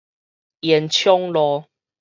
[0.61, 1.65] 煙廠路